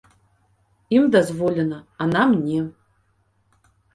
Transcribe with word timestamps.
Ім 0.95 1.03
дазволена, 1.15 1.77
а 2.01 2.07
нам 2.13 2.29
не. 2.47 2.61